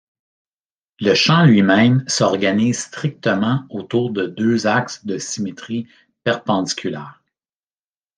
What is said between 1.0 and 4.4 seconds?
champ lui-même s'organise strictement autour de